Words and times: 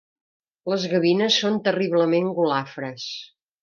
Les 0.73 0.87
gavines 0.93 1.39
són 1.43 1.61
terriblement 1.69 2.35
golafres. 2.43 3.11